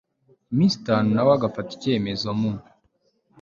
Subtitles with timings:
[0.55, 2.51] minsi itanu na we agafata icyemezo mu